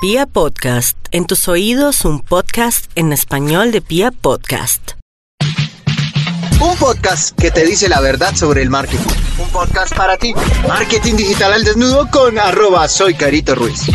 [0.00, 4.92] Pia Podcast, en tus oídos un podcast en español de Pia Podcast.
[6.60, 9.10] Un podcast que te dice la verdad sobre el marketing.
[9.42, 10.34] Un podcast para ti.
[10.68, 13.90] Marketing digital al desnudo con arroba soy Carito Ruiz.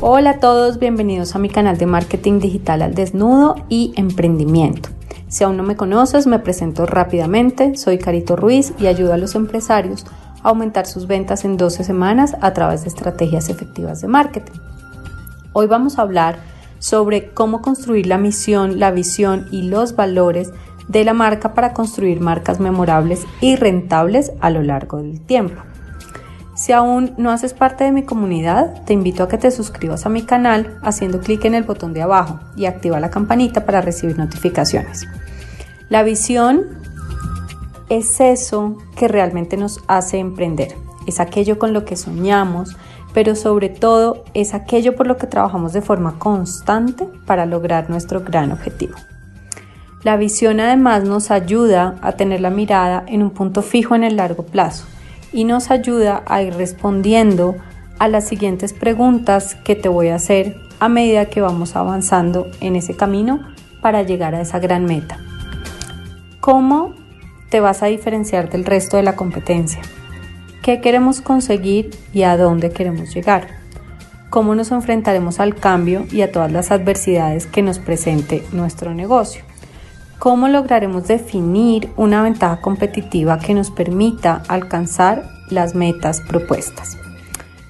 [0.00, 4.88] Hola a todos, bienvenidos a mi canal de marketing digital al desnudo y emprendimiento.
[5.28, 7.76] Si aún no me conoces, me presento rápidamente.
[7.76, 10.06] Soy Carito Ruiz y ayudo a los empresarios
[10.44, 14.60] aumentar sus ventas en 12 semanas a través de estrategias efectivas de marketing.
[15.52, 16.38] Hoy vamos a hablar
[16.78, 20.52] sobre cómo construir la misión, la visión y los valores
[20.86, 25.62] de la marca para construir marcas memorables y rentables a lo largo del tiempo.
[26.54, 30.08] Si aún no haces parte de mi comunidad, te invito a que te suscribas a
[30.08, 34.18] mi canal haciendo clic en el botón de abajo y activa la campanita para recibir
[34.18, 35.06] notificaciones.
[35.88, 36.83] La visión
[37.96, 40.74] es eso que realmente nos hace emprender.
[41.06, 42.76] Es aquello con lo que soñamos,
[43.12, 48.22] pero sobre todo es aquello por lo que trabajamos de forma constante para lograr nuestro
[48.22, 48.94] gran objetivo.
[50.02, 54.16] La visión además nos ayuda a tener la mirada en un punto fijo en el
[54.16, 54.86] largo plazo
[55.32, 57.54] y nos ayuda a ir respondiendo
[57.98, 62.76] a las siguientes preguntas que te voy a hacer a medida que vamos avanzando en
[62.76, 63.40] ese camino
[63.80, 65.18] para llegar a esa gran meta.
[66.40, 67.03] ¿Cómo
[67.54, 69.80] te vas a diferenciar del resto de la competencia.
[70.60, 73.46] ¿Qué queremos conseguir y a dónde queremos llegar?
[74.28, 79.44] ¿Cómo nos enfrentaremos al cambio y a todas las adversidades que nos presente nuestro negocio?
[80.18, 86.98] ¿Cómo lograremos definir una ventaja competitiva que nos permita alcanzar las metas propuestas?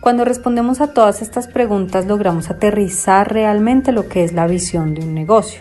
[0.00, 5.02] Cuando respondemos a todas estas preguntas logramos aterrizar realmente lo que es la visión de
[5.02, 5.60] un negocio.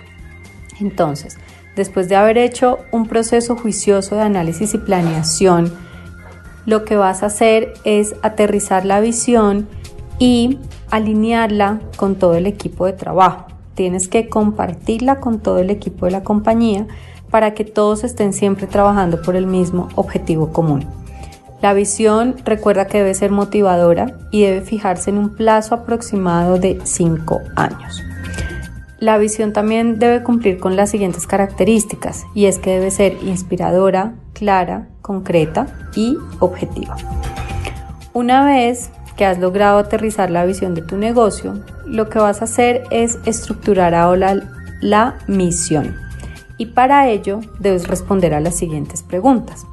[0.79, 1.37] Entonces,
[1.75, 5.71] después de haber hecho un proceso juicioso de análisis y planeación,
[6.65, 9.67] lo que vas a hacer es aterrizar la visión
[10.17, 10.59] y
[10.89, 13.47] alinearla con todo el equipo de trabajo.
[13.75, 16.87] Tienes que compartirla con todo el equipo de la compañía
[17.29, 20.85] para que todos estén siempre trabajando por el mismo objetivo común.
[21.61, 26.79] La visión recuerda que debe ser motivadora y debe fijarse en un plazo aproximado de
[26.83, 28.03] 5 años.
[28.99, 34.13] La visión también debe cumplir con las siguientes características y es que debe ser inspiradora,
[34.33, 36.95] clara, concreta y objetiva.
[38.13, 42.45] Una vez que has logrado aterrizar la visión de tu negocio, lo que vas a
[42.45, 44.35] hacer es estructurar ahora
[44.81, 45.97] la misión.
[46.57, 49.65] Y para ello debes responder a las siguientes preguntas.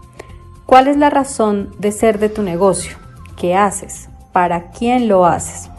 [0.66, 2.97] ¿Cuál es la razón de ser de tu negocio?
[3.37, 4.09] ¿Qué haces?
[4.32, 5.72] ¿Para quién lo haces?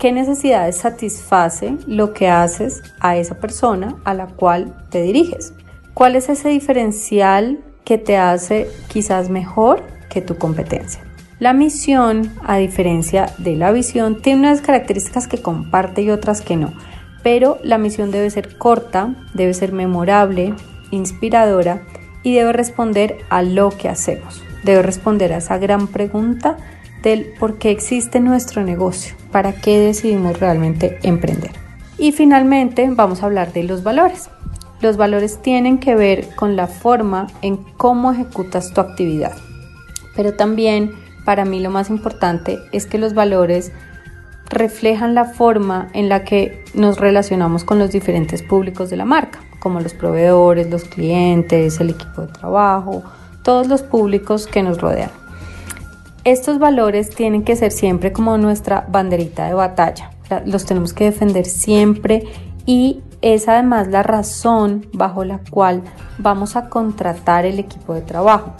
[0.00, 5.52] ¿Qué necesidades satisface lo que haces a esa persona a la cual te diriges?
[5.92, 11.04] ¿Cuál es ese diferencial que te hace quizás mejor que tu competencia?
[11.38, 16.56] La misión, a diferencia de la visión, tiene unas características que comparte y otras que
[16.56, 16.72] no,
[17.22, 20.54] pero la misión debe ser corta, debe ser memorable,
[20.90, 21.82] inspiradora
[22.22, 24.42] y debe responder a lo que hacemos.
[24.64, 26.56] Debe responder a esa gran pregunta
[27.02, 31.52] del por qué existe nuestro negocio, para qué decidimos realmente emprender.
[31.98, 34.30] Y finalmente vamos a hablar de los valores.
[34.80, 39.34] Los valores tienen que ver con la forma en cómo ejecutas tu actividad.
[40.16, 40.92] Pero también
[41.24, 43.72] para mí lo más importante es que los valores
[44.48, 49.40] reflejan la forma en la que nos relacionamos con los diferentes públicos de la marca,
[49.60, 53.04] como los proveedores, los clientes, el equipo de trabajo,
[53.42, 55.19] todos los públicos que nos rodean.
[56.24, 60.10] Estos valores tienen que ser siempre como nuestra banderita de batalla.
[60.44, 62.24] Los tenemos que defender siempre
[62.66, 65.82] y es además la razón bajo la cual
[66.18, 68.52] vamos a contratar el equipo de trabajo.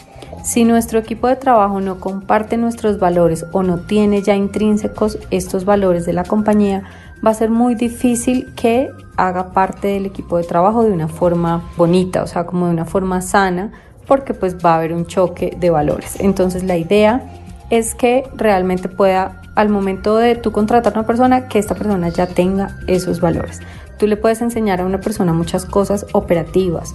[0.43, 5.67] Si nuestro equipo de trabajo no comparte nuestros valores o no tiene ya intrínsecos estos
[5.67, 6.85] valores de la compañía,
[7.25, 11.71] va a ser muy difícil que haga parte del equipo de trabajo de una forma
[11.77, 13.71] bonita, o sea, como de una forma sana,
[14.07, 16.19] porque pues va a haber un choque de valores.
[16.21, 17.23] Entonces la idea
[17.71, 22.09] es que realmente pueda, al momento de tú contratar a una persona, que esta persona
[22.09, 23.61] ya tenga esos valores.
[23.99, 26.95] Tú le puedes enseñar a una persona muchas cosas operativas,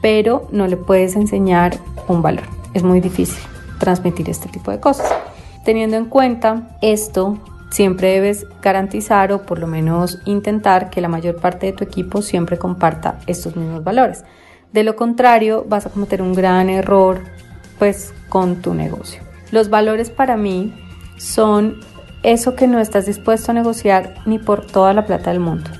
[0.00, 1.76] pero no le puedes enseñar
[2.08, 2.44] un valor.
[2.74, 3.42] Es muy difícil
[3.78, 5.12] transmitir este tipo de cosas.
[5.64, 7.38] Teniendo en cuenta esto,
[7.70, 12.22] siempre debes garantizar o por lo menos intentar que la mayor parte de tu equipo
[12.22, 14.24] siempre comparta estos mismos valores.
[14.72, 17.20] De lo contrario, vas a cometer un gran error
[17.78, 19.31] pues con tu negocio.
[19.52, 20.72] Los valores para mí
[21.18, 21.78] son
[22.22, 25.70] eso que no estás dispuesto a negociar ni por toda la plata del mundo.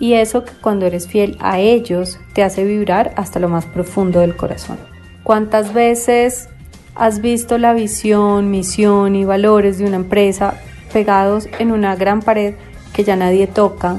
[0.00, 4.18] Y eso que cuando eres fiel a ellos te hace vibrar hasta lo más profundo
[4.18, 4.76] del corazón.
[5.22, 6.48] ¿Cuántas veces
[6.96, 10.54] has visto la visión, misión y valores de una empresa
[10.92, 12.54] pegados en una gran pared
[12.92, 13.98] que ya nadie toca,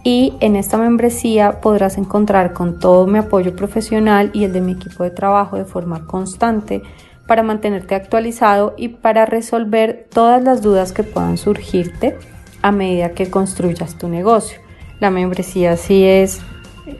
[0.03, 4.73] y en esta membresía podrás encontrar con todo mi apoyo profesional y el de mi
[4.73, 6.81] equipo de trabajo de forma constante
[7.27, 12.17] para mantenerte actualizado y para resolver todas las dudas que puedan surgirte
[12.61, 14.59] a medida que construyas tu negocio.
[14.99, 16.41] La membresía sí es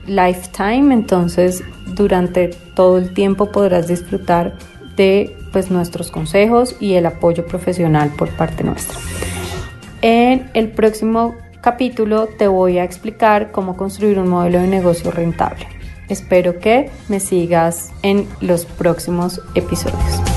[0.06, 4.54] lifetime, entonces durante todo el tiempo podrás disfrutar
[4.96, 8.98] de pues, nuestros consejos y el apoyo profesional por parte nuestra.
[10.02, 15.66] En el próximo capítulo te voy a explicar cómo construir un modelo de negocio rentable.
[16.08, 20.33] Espero que me sigas en los próximos episodios.